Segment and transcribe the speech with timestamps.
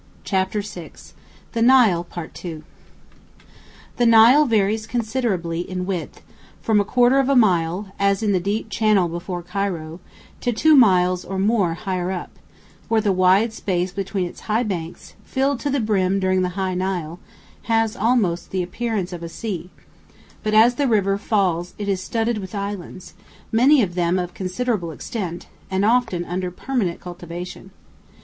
[0.23, 0.93] CHAPTER VI
[1.51, 2.07] THE NILE
[2.43, 2.63] II
[3.97, 6.23] The Nile varies considerably in width,
[6.59, 9.99] from a quarter of a mile, as in the deep channel before Cairo,
[10.39, 12.31] to two miles or more higher up,
[12.87, 17.19] where the wide space between its high banks, filled to the brim during high Nile,
[17.65, 19.69] has almost the appearance of a sea;
[20.41, 23.13] but as the river falls it is studded with islands,
[23.51, 27.69] many of them of considerable extent, and often under permanent cultivation.